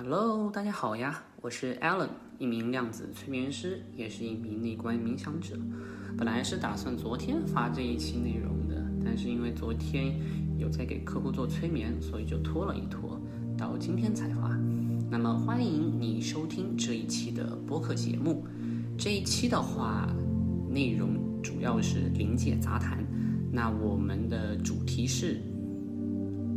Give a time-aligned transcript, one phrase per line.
[0.00, 2.06] Hello，大家好呀，我是 Alan，
[2.38, 5.58] 一名量子催眠师，也是一名内观冥想者。
[6.16, 10.14] 本来是打算昨天发这一期内容的，但是因为昨天
[10.56, 13.20] 有在给客户做催眠，所以就拖了一拖，
[13.56, 14.56] 到今天才发。
[15.10, 18.46] 那么欢迎你收听这一期的播客节目。
[18.96, 20.08] 这一期的话，
[20.70, 23.04] 内容主要是灵界杂谈。
[23.50, 25.42] 那我们的主题是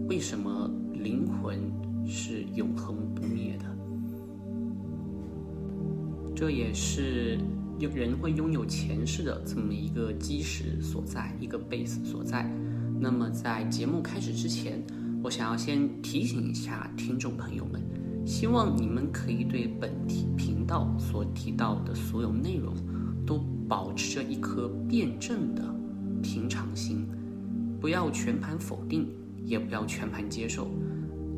[0.08, 1.60] 为什么灵魂？
[2.08, 3.66] 是永恒不灭的，
[6.36, 7.40] 这也是
[7.80, 12.50] 有人会拥有前世的这么一个基石所在，一个 base 所在。
[13.00, 14.84] 那么在节目开始之前，
[15.24, 17.82] 我想要先提醒一下听众朋友们，
[18.26, 22.76] 希望你们可以对本题频道所提到的所有内容，
[23.26, 25.64] 都保持着一颗辩证的
[26.22, 27.08] 平常心，
[27.80, 29.08] 不要全盘否定，
[29.44, 30.70] 也不要全盘接受。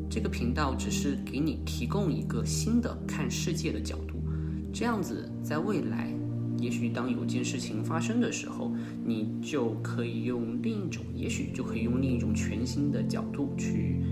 [0.08, 4.22] 这个频道只是给你提供一个新的看世界的角度，
[4.72, 6.14] 这样子在未来，
[6.58, 8.72] 也许当有件事情发生的时候，
[9.04, 14.02] 你就可以用另一种，也许就可以用另一种全新的角度去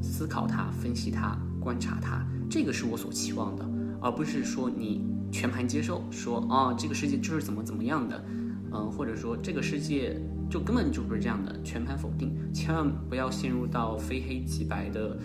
[0.00, 2.26] 思考它、分析它、观察它。
[2.48, 3.68] 这个是我所期望的，
[4.00, 8.24] 而不是说你全盘接受，说啊这个世界就是怎么怎么样的，
[8.72, 10.18] 嗯，或者说这个世界。
[10.48, 15.18] 就根本就不是这样的，全盘否定，千万不要陷入到非黑即白的，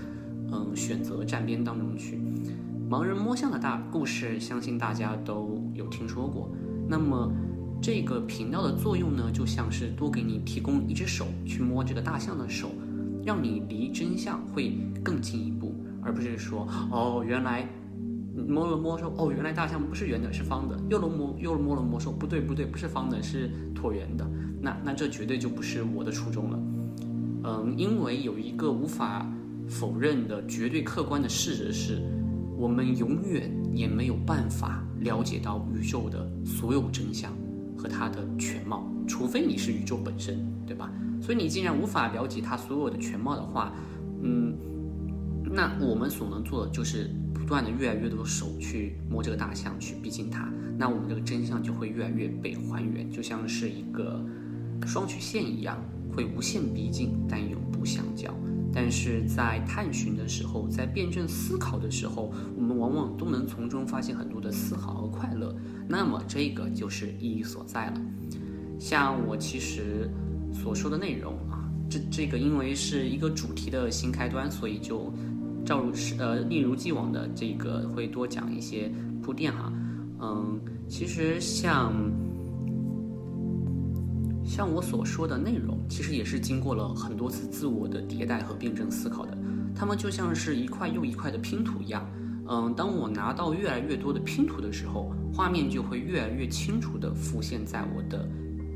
[0.52, 2.20] 嗯，选择站边当中去。
[2.90, 6.50] 盲人摸象的大故事，相信大家都有听说过。
[6.88, 7.32] 那么，
[7.82, 12.72] 这个频道的作用呢，就像是多给你提供一只手去摸这个大象的手，
[13.24, 17.68] 让你离真相会更进一步，而不是说，哦，原来。
[18.50, 24.28] 摸了摸说：“哦，原来大象不是圆的，是方的。”又了摸，又了摸了摸说：“不对，不对，不是方的，是椭圆的。”
[24.60, 26.60] 那那这绝对就不是我的初衷了。
[27.44, 29.26] 嗯，因为有一个无法
[29.68, 32.02] 否认的绝对客观的事实是，
[32.58, 37.32] 我们永远也没有办法了解到宇宙的所有真相
[37.78, 40.92] 和它的全貌，除非你是宇宙本身，对吧？
[41.22, 43.72] 所以你既然无法了解它所有的全貌的话，
[44.24, 44.58] 嗯，
[45.44, 47.12] 那我们所能做的就是。
[47.50, 54.24] 不断的越来越多手去摸这个大象，去逼近它，那我们这个真相就会越来越被还原，就像是一个
[54.86, 55.84] 双曲线一样，
[56.16, 58.32] 会无限逼近，但永不相交。
[58.72, 65.52] 但是在探寻的时候，在辩证思考的时候，我们往往都能从中发现很多的思考和快乐。
[65.88, 68.02] 那么这个就是意义所在了。
[68.80, 70.08] 像我其实
[70.54, 75.12] 所说的内容啊，这这个因为是一个主题的新开端，所以就。
[75.66, 79.72] 照如是呃，一如既往的这个会多讲一些铺垫哈，
[80.20, 81.94] 嗯，其实像
[84.44, 89.38] 像我所说的内容，其实也是经过了很多次自我的迭代和辩证思考的。
[89.76, 92.10] 它们就像是一块又一块的拼图一样，
[92.50, 98.28] 嗯，当我拿到越来越多的拼图的时候，画面就会越来越清楚的浮现在我的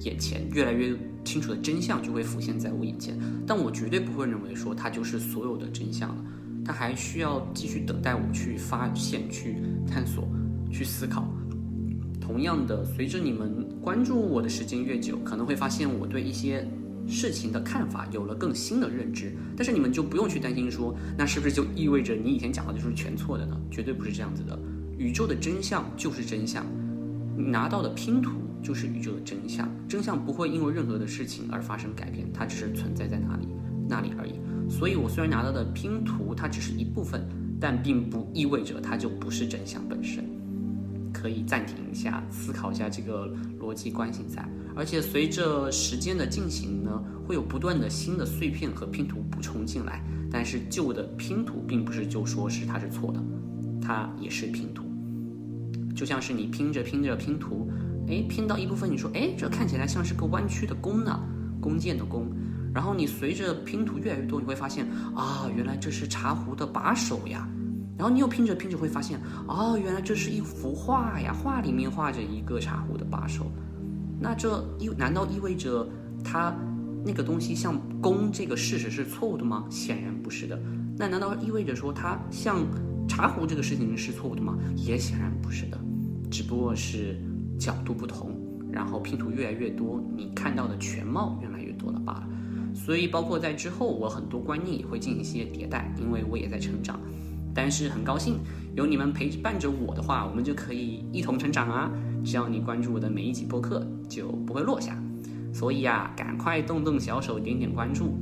[0.01, 0.95] 眼前，越来越
[1.25, 3.17] 清楚的真相就会浮现在我眼前。
[3.45, 6.23] 但我绝对不会认为说它就是所有的真相了。
[6.65, 9.57] 他还需要继续等待我去发现、去
[9.87, 10.27] 探索、
[10.71, 11.27] 去思考。
[12.21, 16.65] 同样的，随着你们关注我的时间越久，可能会发现我对一些
[17.05, 19.35] 事情的看法有了更新的认知。
[19.57, 23.59] 但是你们就不用去担心说，那是不是就意味着你以前讲的就是全错的呢？
[23.69, 24.57] 绝对不是这样子的。
[24.97, 26.65] 宇宙的真相就是真相，
[27.35, 28.31] 你拿到的拼图
[28.61, 29.69] 就是宇宙的真相。
[29.85, 33.49] 真相不会因为任何的事情而发生改变，它只是存在在那里，
[33.89, 34.39] 那里而已。
[34.69, 37.27] 所以，我虽然拿到的拼图它只是一部分，
[37.59, 40.23] 但并不意味着它就不是真相本身。
[41.13, 44.45] 可以暂停一下，思考一下这个逻辑关系在。
[44.75, 50.03] 而且，随着时间的进行呢，会有不断的新的碎片和拼图补充进来。
[50.31, 53.23] 但是，旧的拼图并不是就说是它是错的，
[53.79, 54.83] 它也是拼图。
[55.95, 57.69] 就像是你拼着拼着拼图，
[58.07, 61.17] 哎，拼到一部分，你说，哎，这看起来像是个弯曲的弓呢，
[61.61, 62.25] 弓箭的弓。
[62.73, 67.47] 然后你随着拼图越来越多，你会发现啊，原来这是茶壶的把手呀。
[67.95, 73.51] 然后你又拼着拼着会发现，哦，原来这是一幅画呀，画里面画着一个茶壶的把手。
[74.19, 75.87] 那这意难道意味着
[76.23, 76.55] 它
[77.05, 79.65] 那个东西像弓这个事实是错误的吗？
[79.69, 80.59] 显然不是的。
[80.97, 82.65] 那难道意味着说它像
[83.07, 84.57] 茶壶这个事情是错误的吗？
[84.75, 85.79] 也显然不是的。
[86.31, 87.21] 只不过是
[87.59, 88.35] 角度不同，
[88.71, 92.27] 然后拼图越来越多，你看到的全貌越来越多了罢了。
[92.73, 96.99] 所以，包括在之后，我很多观念也会进行一些迭代，因为我也在成长。
[97.55, 98.39] 但是很高兴
[98.75, 101.91] 有你们陪伴着我的话，我们就可以一同成长啊！
[102.25, 104.99] 只要你关注我的每一集播客，就不会落下。
[105.53, 108.17] 所以啊，赶快动动小手，点点关注。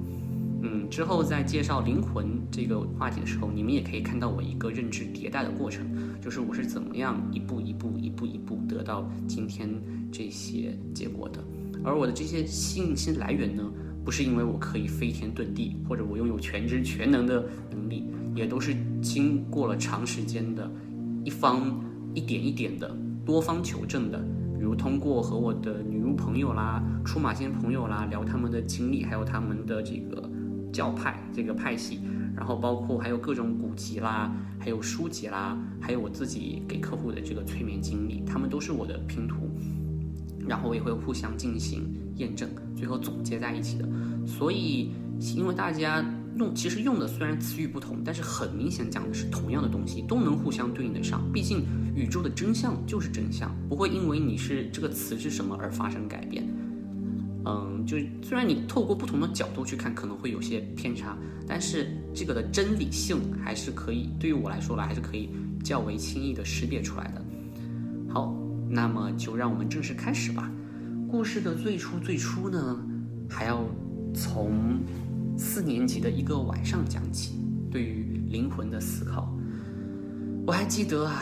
[0.63, 5.87] 嗯，之后在介绍灵魂这个话题的时候，你们也可以看到我一个认知迭代的过程，
[6.21, 9.69] 就是我是怎么样一步一步、一步一步得到今天
[10.11, 11.41] 这些结果的。
[11.83, 13.63] 而我的这些信息来源呢，
[14.03, 18.05] 不是因为我可以飞天遁地，或者我拥有全知全能的能力，
[18.35, 20.69] 也都是经过了长时间的
[21.23, 21.79] 一方
[22.13, 22.95] 一点一点的
[23.25, 24.19] 多方求证的。
[24.57, 30.29] 比如通过和我的女巫朋友啦、出马仙朋友啦聊他们的经历，还有他们的这个。
[30.71, 31.99] 教派这个派系，
[32.33, 39.49] 然后包括还有各种古籍啦，还有书籍啦，还有我自己给客户的这个催眠经历，他们都是我的拼图，
[40.47, 43.87] 然后我也会互相进行验证，最后总结在一起的。
[44.25, 44.91] 所以，
[45.35, 46.03] 因为大家
[46.37, 51.21] 用其实用的虽然词语不同，但是很明显讲的是同样的东西，都能互相对应得上。
[51.33, 51.65] 毕竟
[51.95, 56.47] 宇宙的真相就是真相，不会因为你是这个词是什么而发生改变。
[57.43, 65.31] 嗯，就虽然你透过不同的角度去看，可能会有些偏差，但是这个的真理性还是可以，对于我来说呢，还是可以
[65.63, 67.25] 较为轻易的识别出来的。
[68.13, 68.37] 好，
[68.69, 70.51] 那么就让我们正式开始吧。
[71.11, 72.79] 故事的最初最初呢，
[73.29, 73.65] 还要
[74.15, 74.79] 从
[75.37, 77.33] 四年级的一个晚上讲起。
[77.69, 79.29] 对于灵魂的思考，
[80.47, 81.21] 我还记得啊，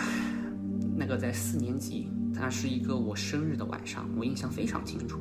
[0.96, 5.20] 那个在四年级，它是一个我生日的晚上，我印象非常清楚。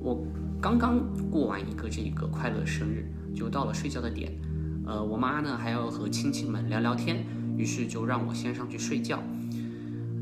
[0.00, 0.24] 我
[0.62, 4.30] 刚刚过完一个这个快乐生日，就到了睡觉的点。
[4.86, 7.26] 呃，我妈呢还要和亲戚们聊聊天，
[7.56, 9.20] 于是就让我先上去睡觉。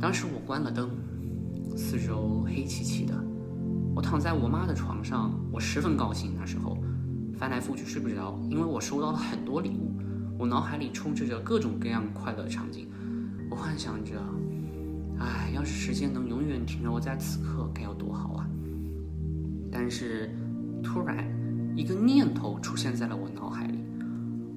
[0.01, 0.91] 当时我关了灯，
[1.77, 3.32] 四周黑漆漆的。
[3.95, 6.33] 我躺在我妈的床上，我十分高兴。
[6.39, 6.79] 那时候
[7.35, 9.93] 翻来覆去睡不着，因为我收到了很多礼物。
[10.39, 12.89] 我脑海里充斥着各种各样快乐的场景。
[13.51, 14.15] 我幻想着，
[15.19, 18.49] 唉，要是时间能永远停留在此刻，该有多好啊！
[19.71, 20.31] 但是，
[20.83, 21.25] 突然，
[21.77, 23.79] 一个念头出现在了我脑海里。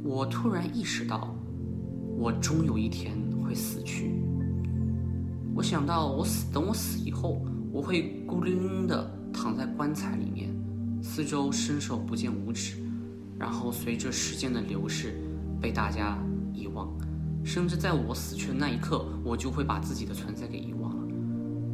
[0.03, 1.35] 我突然意识到，
[2.17, 4.23] 我终有一天会死去。
[5.53, 7.41] 我想到，我死，等我死以后，
[7.71, 10.49] 我会孤零零的躺在棺材里面，
[11.03, 12.77] 四周伸手不见五指，
[13.37, 15.13] 然后随着时间的流逝，
[15.59, 16.17] 被大家
[16.53, 16.89] 遗忘，
[17.43, 21.03] 甚至在我死去的那一刻，我就会把自己的存在给遗忘了。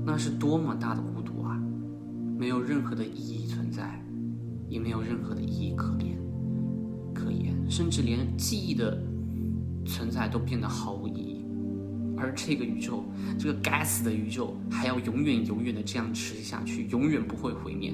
[0.03, 1.55] 那是多么大的孤独啊！
[2.35, 4.03] 没有任何的意义存在，
[4.67, 6.17] 也没有任何的意义可言、
[7.13, 8.99] 可言，甚至连记忆的
[9.85, 11.31] 存在都变得毫无意义。
[12.21, 13.03] 而这个宇宙，
[13.39, 17.94] 这个该死的宇宙，还要永远、永远的这样持续下去，永远不会毁灭。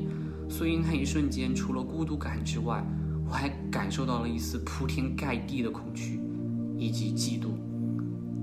[0.50, 2.86] 所以那一瞬间，除了孤独感之外，
[3.26, 6.20] 我还感受到了一丝铺天盖地的恐惧
[6.78, 7.48] 以及嫉妒。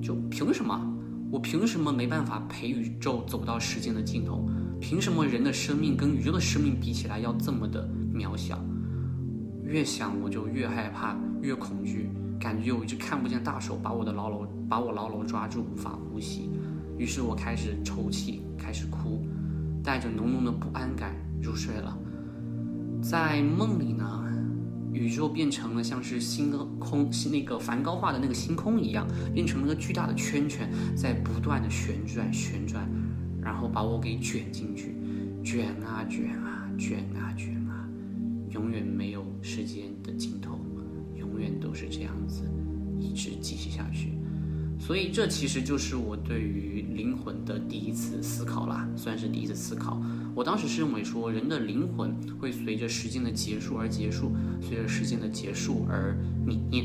[0.03, 0.91] 就凭什么？
[1.31, 4.49] 我凭什么没办法陪宇宙走到时间的尽头？
[4.81, 8.63] 凭什么人的生命跟宇宙的生命比起来要这么的渺小？
[9.65, 16.51] 越想我就越害怕，越恐惧，感觉有一只看不见大手把我的牢牢把我牢牢抓住，无法呼吸。
[16.99, 19.25] 于是我开始抽泣，开始哭，
[19.85, 21.97] 带着浓浓的不安感入睡了。
[23.01, 24.25] 在梦里呢，
[24.93, 26.51] 宇宙变成了像是星
[26.81, 32.91] 空，那个梵高画的那个星空一样，变成了个巨大的圈圈，在不断的旋转旋转。
[33.41, 34.97] 然后把我给卷进去，
[35.45, 37.89] 卷啊卷啊卷啊卷啊，
[38.51, 40.59] 永远没有时间的尽头，
[41.15, 42.43] 永远都是这样子，
[42.99, 44.19] 一直继续下去。
[44.79, 49.99] 所以这其实就是我对于灵魂的第一次思考啦，算是第一次思考。
[50.35, 56.15] 我当时是认为说，人的灵魂会随着时间的结束而结束，随着时间的结束而
[56.47, 56.85] 泯灭。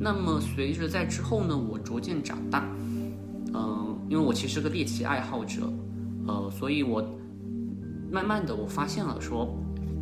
[0.00, 2.64] 那么随着在之后呢，我逐渐长大。
[3.52, 5.70] 嗯，因为我其实是个猎奇爱好者，
[6.26, 7.02] 呃，所以我
[8.10, 9.54] 慢慢的我发现了说，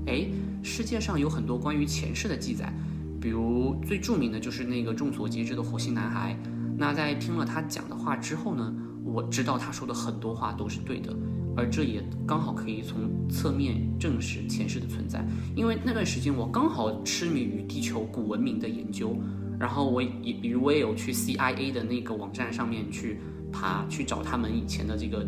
[0.06, 0.28] 哎，
[0.62, 2.72] 世界上有很多关于前世的记载，
[3.20, 6.38] 比如最著名的就是那个众所皆知的火星男孩。
[6.76, 8.72] 那在听了他讲的话之后呢，
[9.04, 11.14] 我知道他说的很多话都是对的，
[11.56, 15.24] 而这也刚好可以从侧面证实前世的存在。
[15.54, 19.16] 因为那段时间我刚好痴迷于地球古文明的研究，
[19.58, 23.18] 然后我也比如我也有去 CIA 的那个网站上面去。
[23.52, 25.24] 爬去找他们以前的这个，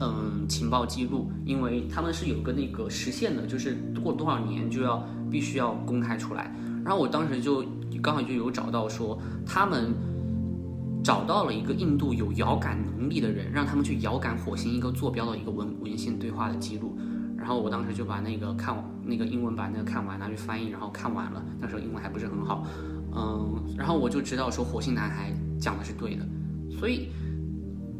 [0.00, 6.54] 嗯，情报记录，因为他们是有个那个时限的，就是过多少年就要必须要公开出来。
[6.82, 7.62] 然后我当时就
[8.00, 9.92] 刚好就有找到说，他们
[11.08, 16.98] 找到了一个印度有遥感能力的人，让他们去遥感火星一个坐标的一个文文献对话的记录。
[17.34, 21.42] 然后我当时就把那个看那个英文版那个看完，拿去翻译，然后看完了。
[21.58, 22.66] 那时候英文还不是很好，
[23.16, 26.26] 嗯，然后我就知道说火星男孩讲的是对的。
[26.78, 27.08] 所以，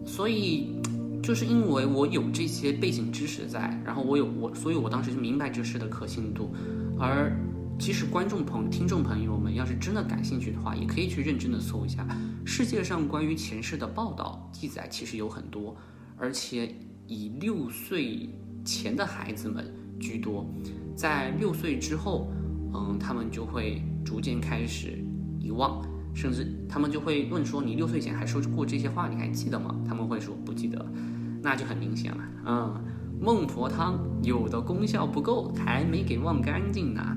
[0.04, 0.76] 所以
[1.22, 6.54] 就是因为我有这些背景知识在，然后我有我，所以我当时就明白这事的可信度。
[6.98, 7.32] 而
[7.78, 12.06] 其实观众朋、听众朋友们要是真的感兴趣的话，也可以去认真的搜一下
[12.44, 15.76] 世界上关于前世的报道记载，其实有很多，
[16.16, 16.74] 而且
[17.06, 18.28] 以六岁
[18.64, 20.44] 前的孩子们居多，
[20.96, 22.28] 在六岁之后，
[22.74, 24.98] 嗯，他们就会逐渐开始
[25.38, 25.80] 遗忘，
[26.12, 30.84] 甚至他们就会问说：“你六岁前还说过这些话，你还记得吗？”他们会说不记得，
[31.40, 32.84] 那就很明显了，嗯，
[33.20, 37.16] 孟婆汤有的功效不够，还没给忘干净呢。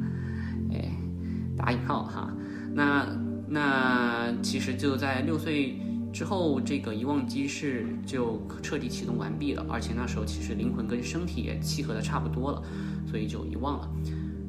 [1.62, 2.34] 打引号哈，
[2.74, 3.08] 那
[3.48, 5.80] 那其实就在六岁
[6.12, 12.64] 之后，这个遗忘机制就彻底启动完毕了，而且那时候其实灵魂跟身体也契合的差不多了，
[13.06, 13.88] 所以就遗忘了。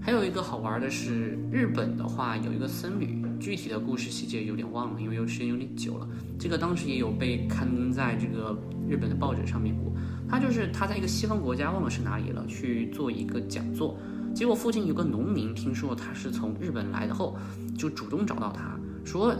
[0.00, 6.08] 还有一个好玩的是，日本的话有一个僧侣，具体的故事细节有点忘了，因为有时间有点久了。
[6.38, 9.92] 这个当时也有被刊登在这个日本的报纸上面过。
[10.28, 13.98] 他就是他在一个西方国家，忘了是哪里了，去做一个讲座。
[14.34, 17.36] 结果附近有个农民听说他是从日本来的后，
[17.76, 19.30] 就主动找到他说：“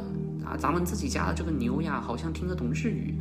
[0.45, 3.15] 啊，咱们自己家的这个牛呀，好像听得懂日语，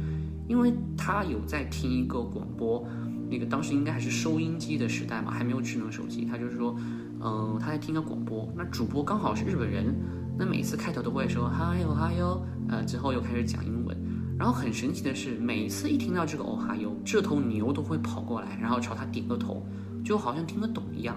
[0.47, 2.85] 因为他有在听一个广播，
[3.29, 6.25] 那个当时应该还是收音机的时代嘛，还没有智能手机。
[6.25, 6.75] 他就是说，
[7.21, 9.95] 嗯，他在听个广播，那主播刚好是日本人，
[10.37, 13.97] 那每次开头都会说哈哟哈哟，呃，之后又开始讲英文。
[14.37, 19.65] 然后很神奇的是，每次一听到这个哦哈哟，这头牛都会跑过来，然后朝他点个头，
[20.03, 21.15] 就好像听得懂一样。”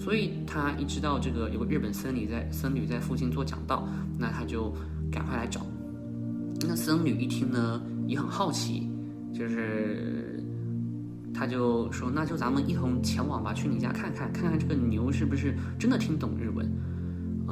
[0.00, 3.86] 所以他一知道这个有个日本僧侣在僧侣在附近做讲道，
[4.18, 4.74] 那他就
[5.12, 5.60] 赶快来找。
[6.62, 8.88] 那僧侣一听呢，也很好奇，
[9.34, 10.42] 就是
[11.34, 16.66] 他就说：“那就咱们一同前往吧，去你家看看，看看这个牛是不是真的听懂日文。”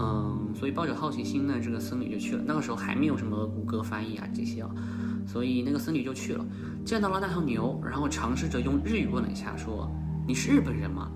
[0.00, 2.42] 嗯，所以抱着好奇心呢，这个僧侣就去了。
[2.46, 4.70] 那个时候还没有什么谷歌翻译啊这些啊，
[5.26, 6.42] 所以那个僧侣就去了，
[6.82, 9.90] 见到了那头牛，然后尝试着用日语问了一下，说
[10.26, 11.10] ：“你是日本人吗？”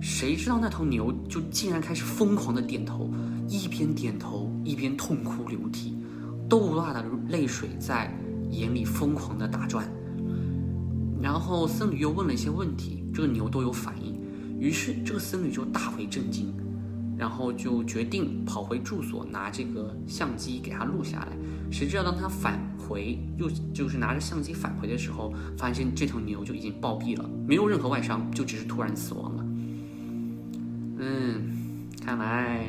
[0.00, 3.10] 谁知道那头牛就竟然开始疯狂的点头，
[3.48, 5.96] 一边点头一边痛哭流涕，
[6.48, 8.12] 豆大的泪水在
[8.50, 9.90] 眼里疯狂的打转。
[11.20, 14.20] 然后僧侣又问了一些问题，这个牛都有反应，
[14.60, 16.54] 于是这个僧侣就大为震惊，
[17.16, 21.36] 然后就决定跑回住所拿这个相机给他录下来。
[21.72, 29.37] 谁知道当他返回又就是拿着相机返回的时候，发现这头牛就已经暴毙了，没有任何外伤，就只是突然死亡了。
[30.98, 32.66] 嗯，看来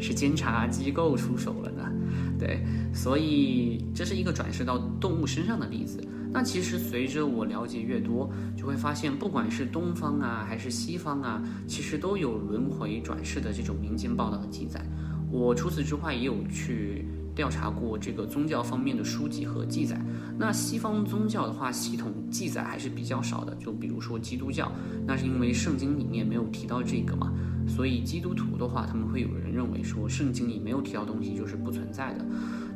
[0.00, 1.92] 是监察机构出手了呢。
[2.38, 6.02] 对，所以这是一个转世到动物身上的例子。
[6.32, 14.84] 那其实随着我了解越多，就会发现，不管是东方啊，还是西方啊，其实都有轮回转世的这种民间报道的记载。
[15.30, 17.06] 我除此之外也有去。
[17.36, 20.00] 调查过这个宗教方面的书籍和记载，
[20.38, 23.54] 那西方宗教的话，系统记载还是比较少的。
[23.56, 24.72] 就比如说基督教，
[25.06, 27.30] 那是因为圣经里面没有提到这个嘛，
[27.68, 32.24] 所以基督徒的话，他们会有人认为说圣经里没有提到东西就是不存在的。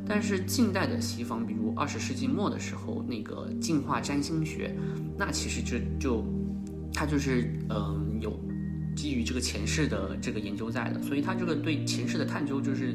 [0.06, 4.76] 但是近代的西方，比如二十世纪末的时候，那个进化占星学，
[5.16, 6.22] 那其实这就
[6.92, 8.38] 它就是嗯有
[8.94, 12.94] 基于这个前世的这个研究在的，所以它这个对前世的探究就是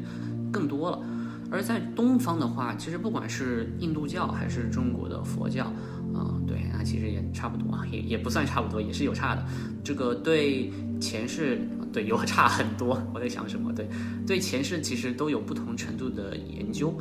[0.52, 1.02] 更多了。
[1.50, 5.72] 而在东方的话，其实不管是印度教还是中国的佛教，
[6.14, 9.44] 嗯，对，那其实也差不多啊，也也不算差不多，也是有差的。
[9.84, 11.60] 这个对前世，
[11.92, 13.00] 对有差很多。
[13.14, 13.72] 我在想什么？
[13.72, 13.88] 对，
[14.26, 16.92] 对前世其实都有不同程度的研究。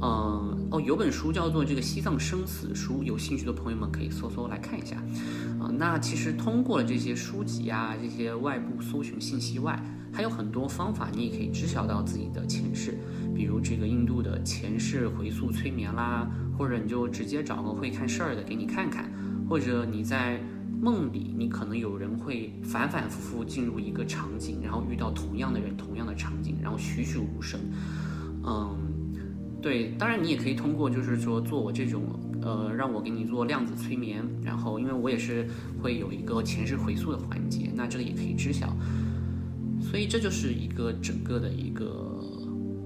[0.00, 4.96] 嗯，哦，有本书叫做《这个西藏生死书》，有兴趣的朋友们可以搜搜来看一下。
[5.60, 9.82] 啊，那其实通过了这些书籍啊，这些外部搜寻信息外，
[10.12, 12.96] 还有很多方法，你也可以知晓到自己的前世。
[13.38, 16.28] 比如这个印度的前世回溯催眠啦，
[16.58, 19.08] 或者你就直接找个会看事儿的给你看看，
[19.48, 20.40] 或者你在
[20.82, 27.60] 梦里，你可能有人会反反复复进入一个场景，然后遇到同样的人、同样的场景，然后栩栩如生。
[28.42, 28.76] 嗯，
[29.62, 32.02] 对，当然你也可以通过就是说做我这种
[32.42, 35.46] 呃，让我给你做量子催眠，然后因为我也是
[35.80, 38.76] 会有一个前世回溯的环节，那这个也可以知晓。
[39.80, 42.17] 所以这就是一个整个的一个。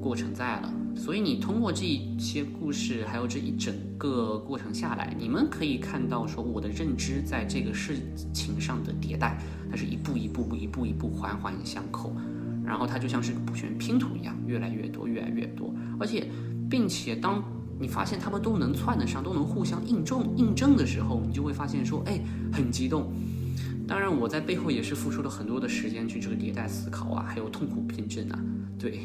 [0.02, 7.96] 过程在了，所以你通过这一些故事，还有这一整个过程下来，你们可以看到说我的认知在这个事
[8.34, 9.38] 情上的迭代，
[9.70, 12.12] 它是一步一步、一步一步环环相扣，
[12.64, 16.28] 然后它就像是补全拼图一样，越来越多、越来越多，而且，
[16.68, 17.40] 并且当
[17.78, 22.20] 你发现他们都能串得上，都能互相印证印证的时候，你就会发现说，哎，
[22.52, 23.12] 很激动。
[23.86, 28.38] 当然，我在背后也是付出了很多的时间去这个迭代思考啊，还有痛苦辩证啊，
[28.76, 29.00] 对。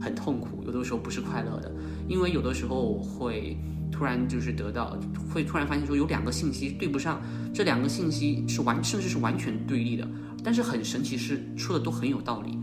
[0.00, 1.72] 很痛苦，有的时候不是快乐的，
[2.08, 3.56] 因为有的时候我会
[3.90, 4.98] 突然就是得到，
[5.32, 7.20] 会突然发现说有两个信息对不上，
[7.54, 10.08] 这两个信息是完甚至是完全对立的，
[10.42, 12.58] 但是很神奇是说的都很有道理，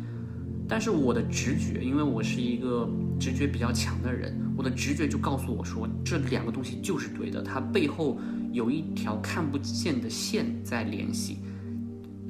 [0.68, 8.20] 但是我的直觉，因为我是一个直觉比较强的人，我的直觉就告诉我说，这两个东西就是对的，它背后
[8.52, 11.40] 有一条看不见的线在联系，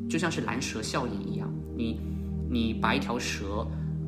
[0.10, 1.52] 就像是蓝蛇效应一样。
[1.76, 2.00] 你，
[2.50, 3.68] 你把一条蛇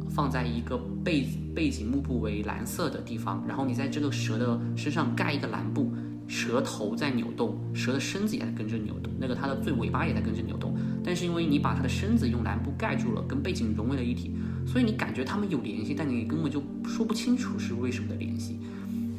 [0.10, 5.92] 放在一个背背景幕布为蓝色的地方，然后你在这个蛇的身上盖一个蓝布。
[6.28, 10.76] 蛇头在扭动，蛇的身子也在跟着扭动，那个它的最尾巴也在跟着扭动。
[11.04, 14.32] 但是因为你把它的身子用蓝布盖住了，跟背景融为了一体，
[14.66, 18.60] 所以你感觉它们有联系，但你根本就说不清楚是为什么的联系。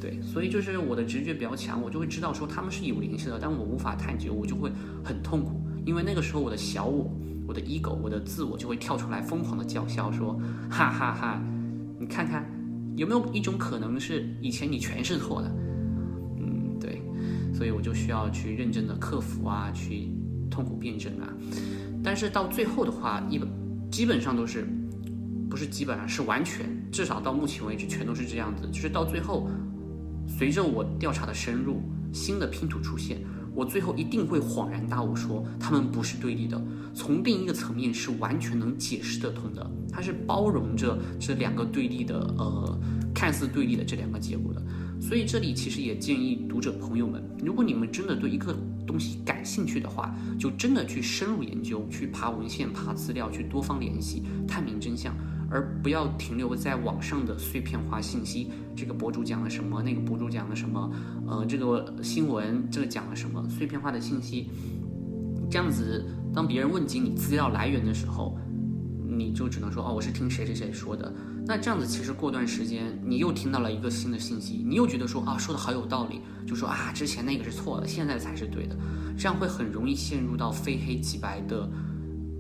[0.01, 4.73] 对，所以就是我的直觉比较强，我就会知道说他们是有联系的，但我无法探究，我就会
[5.05, 7.09] 很痛苦，因为那个时候我的小我、
[7.47, 10.39] 我的 ego、我的自我就会跳出来疯狂的叫嚣说，
[10.69, 11.43] 哈哈哈，
[11.99, 12.45] 你看看
[12.97, 15.49] 有没有一种可能是以前你全是错的。
[16.39, 17.01] 嗯，对
[17.55, 20.11] 所以我就需要去认真的克服啊，去
[20.51, 21.33] 痛苦辩证啊。
[22.03, 23.49] 但是到最后的话，一本
[23.91, 24.67] 基本上都是，
[25.49, 28.69] 不是基本上是完全，至少到目前为止全都是这样子。
[28.71, 29.49] 就是到最后，
[30.27, 31.81] 随着我调查的深入，
[32.13, 33.19] 新的拼图出现，
[33.55, 36.61] 我最后一定会恍然大悟，说他们不是对立的，
[36.97, 42.81] 从另一个层面是完全能解释得通的，它是包容着这两个对立的，呃，
[43.15, 44.63] 看似对立的这两个结果的。
[44.99, 55.15] 所以这里其实也建议读者朋友们，如果你们真的对一个东西感兴趣的话，就真的去深入研究，去爬文献、爬资料，去多方联系，探明真相，
[55.51, 58.51] 而不要停留在网上的碎片化信息。
[58.75, 59.83] 这个博主讲了什么？
[59.83, 60.91] 那个博主讲了什么？
[61.29, 63.47] 呃，这个新闻这个讲了什么？
[63.51, 64.49] 碎片化的信息，
[65.51, 68.37] 这样子，当别人问及你资料来源的时候，
[69.09, 71.13] 你就只能说哦，我是听谁谁谁说的。
[71.47, 78.77] 那这样子，其实过段时间你又听到了一个新的信息，你又觉得说啊，说的好有道理，就说啊，之前那个是错的，现在才是对的，
[79.17, 81.71] 这样会很容易陷入到非黑即白的，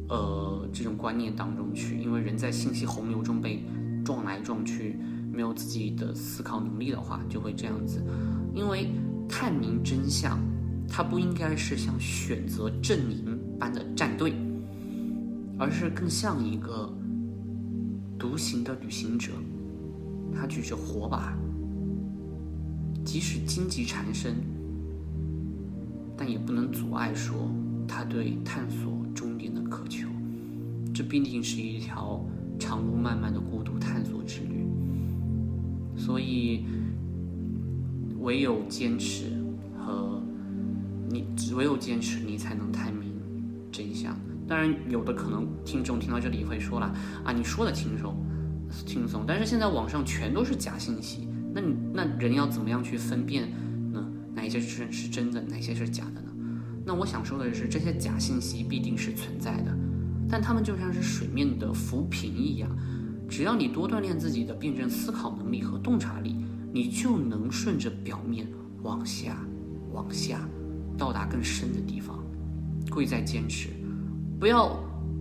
[0.08, 1.98] 呃，这种观念当中去。
[2.00, 3.64] 因为人在信息洪流中被
[4.04, 4.98] 撞来撞去，
[5.32, 8.04] 没有自己的思考能力的话，就会这样子。
[8.52, 8.90] 因为
[9.28, 10.40] 探明真相，
[10.88, 14.32] 它不应该是像选择阵营般的站队，
[15.58, 16.92] 而是更像一个。
[18.18, 19.30] 独行的旅行者，
[20.34, 21.36] 他举着火把，
[23.04, 24.36] 即使荆棘缠身，
[26.16, 27.50] 但也不能阻碍说
[27.86, 30.08] 他对探索终点的渴求。
[30.94, 32.25] 这必定是一条
[32.58, 34.66] 长路漫漫的孤独探索之旅。
[35.94, 36.64] 所以，
[38.18, 39.25] 唯有坚持
[39.76, 40.15] 和
[41.16, 43.12] 你，唯有坚持，你才能探明
[43.72, 44.18] 真相。
[44.46, 46.86] 当然，有的可能听众听到这里会说了
[47.24, 48.14] 啊，你说的轻松，
[48.86, 53.50] 轻松，但是现在网上全都是假信息，那你那人要怎么样去分辨
[53.92, 54.06] 呢？
[54.34, 56.30] 哪一些是是真的，哪些是假的呢？
[56.84, 59.76] 那我想说的是，这些假信息必定是存在的，
[60.28, 62.70] 但它们就像是水面的浮萍一样，
[63.28, 66.36] 只要你多锻炼自己的辩证思考能力和洞察力，
[66.72, 68.46] 你就能顺着表面
[68.84, 69.44] 往下，
[69.92, 70.48] 往下，
[70.97, 72.19] 到达更深的地方。
[72.91, 73.69] 贵在坚持。
[74.39, 74.78] 不要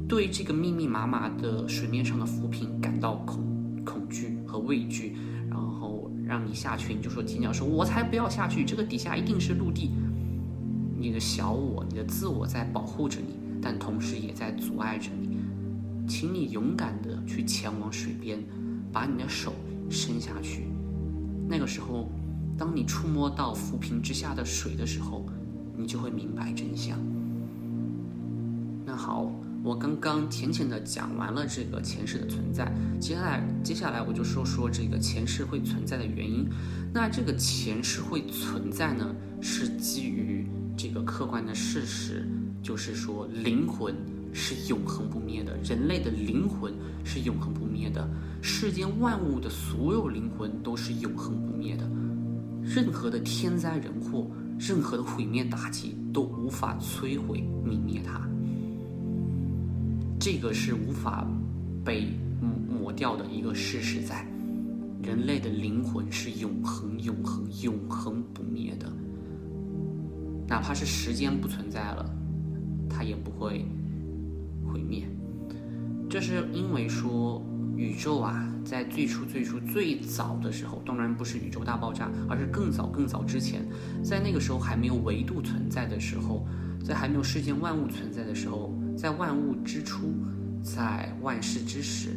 [0.08, 3.44] 对这个密密麻麻的水面上的浮萍感到恐
[3.84, 5.18] 恐惧和畏惧，
[5.50, 9.92] 然后让你下去，你就说尖叫说：“我才不要下去，这个底下一定是陆地。”
[10.98, 15.38] 你的小我，你的自我在保护着你，但同时也在阻碍着你。
[16.08, 18.42] 请你勇敢的去前往水边，
[18.92, 19.54] 把你的手
[19.90, 20.68] 伸下去。
[21.50, 22.10] 那个时候，
[22.58, 25.26] 当你触摸到浮萍之下的水的时候，
[25.78, 26.98] 你就会明白真相。
[28.86, 29.32] 那好，
[29.64, 36.48] 我刚刚浅浅的讲完了这个前世的存在，接下来接下来我就说说这个前世会存在的原因。
[36.94, 42.26] 那这个前世会存在呢，是基于这个客观的事实，
[42.62, 43.94] 就是说灵魂
[44.32, 48.08] 是永恒不灭的，人类的灵魂是永恒不灭的，
[48.42, 51.90] 世间万物的所有灵魂都是永恒不灭的，
[52.62, 58.22] 任何的天灾人祸，任何的毁灭打击都无法摧毁泯灭它。
[60.20, 61.28] 这个是无法
[61.84, 62.08] 被
[62.68, 64.26] 抹掉的一个事实，在
[65.04, 68.92] 人类的灵魂是永恒、永恒、永恒不灭的，
[70.48, 72.10] 哪怕是时间不存在了，
[72.90, 73.66] 它也不会
[74.66, 75.08] 毁灭。
[76.10, 77.44] 这是因为说
[77.76, 83.66] 宇宙啊，在最初、最初、最早的时候，当然不是宇宙大爆炸，而是更早、更早之前，
[84.04, 86.46] 在那个时候还没有维度存在的时候，
[86.84, 88.74] 在还没有世间万物存在的时候。
[88.98, 90.14] 在万物之初，
[90.64, 92.16] 在万事之始，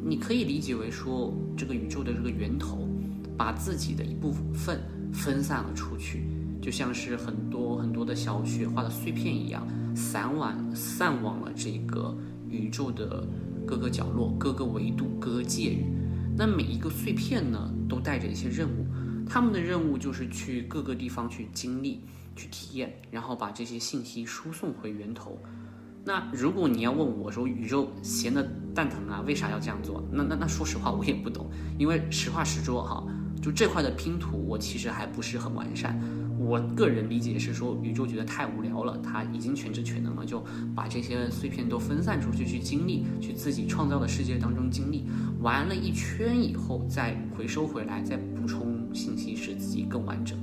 [0.00, 2.88] 你可以理解为说，这个宇宙的这个源头，
[3.36, 4.80] 把自己的一部分
[5.12, 6.28] 分散了出去，
[6.62, 12.16] 就像是很多很多的小雪花的碎片一样，散往散往了这个
[12.50, 13.26] 宇宙的
[13.66, 15.84] 各个角落、各个维度、各个界域。
[16.36, 18.86] 那每一个碎片呢，都带着一些任务，
[19.28, 22.02] 他们的任务就是去各个地方去经历、
[22.36, 25.36] 去体验，然后把这些信息输送回源头。
[26.04, 28.42] 那如果你要问我说宇宙闲的
[28.74, 30.02] 蛋疼啊，为啥要这样做？
[30.12, 33.04] 那那那说实话我也不懂，因为实话实说哈，
[33.42, 36.00] 就这块的拼图我其实还不是很完善。
[36.38, 40.42] 我个人理解是说，宇宙觉得太无聊了，他已经全知全能了，就
[40.74, 45.04] 把这些碎片都分散出去去经历，去自己创造的世界当中经历，
[45.40, 50.38] 玩了一圈以后再回收回来，再补充信息，使自己更完整。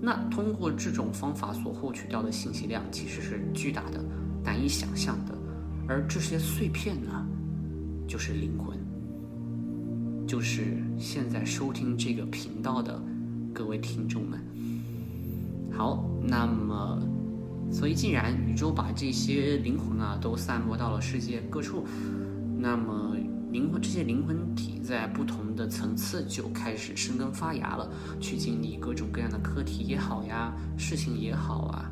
[0.00, 4.02] 那通过这种方法所获取到的信息量其实是巨大的，
[4.44, 5.36] 难以想象的。
[5.88, 7.26] 而这些碎片呢，
[8.06, 8.78] 就是灵魂，
[10.26, 13.02] 就是现在收听这个频道的
[13.52, 14.40] 各位听众们。
[15.72, 17.00] 好，那么，
[17.70, 21.86] 所以既然宇宙把这些灵魂啊都散落到了世界各处，
[22.58, 23.16] 那么
[23.50, 31.90] 灵魂这些灵魂体在不同的层次就开始生根发芽了，去经历各种各样的课题也好呀，事情也好啊。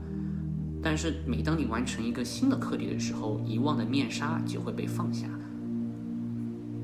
[0.82, 5.26] 但是每当你完成一个新的课题的时候，遗忘的面纱就会被放下。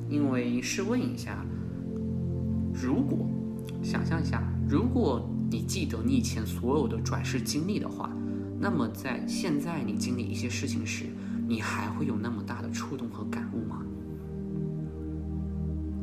[0.08, 1.44] 因为试问一下，
[2.72, 3.28] 如果
[3.82, 5.28] 想象一下，如果。
[5.54, 8.10] 你记得你以前所有的转世经历的话，
[8.58, 11.04] 那么在现在你经历一些事情时，
[11.46, 13.80] 你还会有那么大的触动和感悟吗？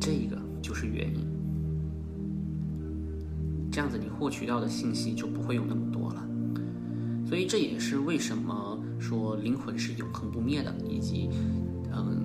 [0.00, 1.26] 这个就是原因。
[3.70, 6.26] 这样子你获取到的信息就不会有那么多了。
[7.26, 11.28] 所以这也是为什么说灵魂是永恒不灭的，以及
[11.92, 12.22] 嗯，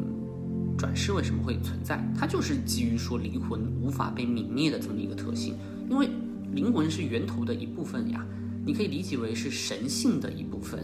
[0.78, 2.02] 转世为什么会存在？
[2.18, 5.54] 它就是基于说灵魂无法被泯灭的这么一个特性，
[5.90, 6.08] 因为。
[6.54, 8.26] 灵魂是源头的一部分呀，
[8.66, 10.80] 你可以理解为是神性的一部分，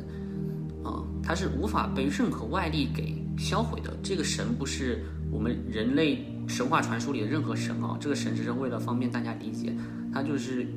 [0.84, 3.96] 啊，它是无法被任何外力给销毁的。
[4.04, 9.76] 这个神不是我们人类神话传说里的任何神啊，这个神只是为了方便大家理解，
[10.14, 10.68] 它就是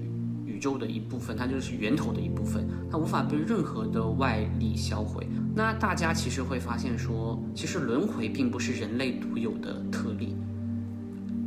[0.46, 5.26] 宇宙的一部分，它就是源头的一部分，它无法被任何的外力销毁。
[5.54, 10.36] 那大家其实会发现说，其实轮回并不是人类独有的特例。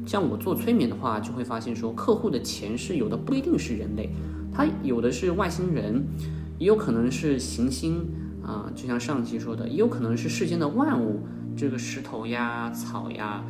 [0.09, 4.09] 像我做催眠的话，就会发现说，客户的前世有的不一定是人类，
[4.51, 6.03] 他有的是外星人，
[6.57, 8.09] 也有可能是行星
[8.43, 11.19] 啊，就像上期说的，也有可能是世间的万物，
[11.55, 13.43] 这个石头呀、草呀，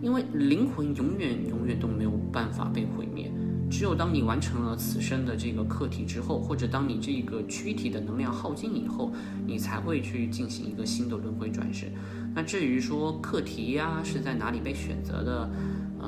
[0.00, 3.30] 因为灵魂永远永远都没有办法被毁灭，
[3.70, 9.12] 只有当你完成了此生的这个课题之后，或者当你这个躯体的能量耗尽以后，
[9.46, 11.92] 你才会去进行一个新的轮回转世。
[12.34, 15.50] 那至于说课题呀是在哪里被选择的？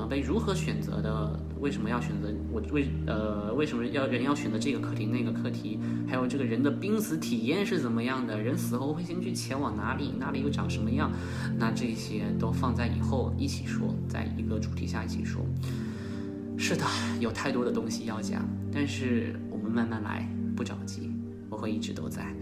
[0.05, 1.39] 被如何选择的？
[1.59, 2.61] 为什么要选择我？
[2.71, 5.77] 为呃，为什么要人要选择这个课题那个课题？
[6.07, 8.41] 还有这个人的濒死体验是怎么样的？
[8.41, 10.13] 人死后会先去前往哪里？
[10.17, 11.11] 哪里又长什么样？
[11.57, 15.45] 那这些都放在以后一起说，在一个主题下一起说。
[16.57, 16.85] 是的，
[17.19, 21.11] 有太多的东西要讲，但是我们慢慢来，不着急，
[21.49, 22.33] 我会一直都在。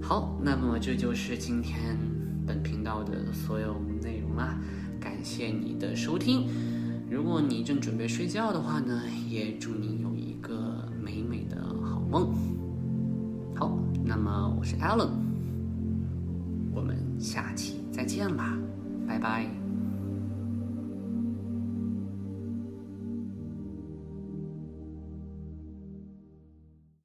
[0.00, 1.98] 好，那么这就是今天
[2.46, 4.56] 本频道的所有内容啦。
[5.06, 6.48] 感谢你的收听。
[7.08, 12.34] 如果你正准备睡觉的话呢，也祝你有一个美美的好梦。
[13.54, 15.10] 好，那么我是 Allen，
[16.74, 18.58] 我们下期再见吧，
[19.06, 19.65] 拜拜。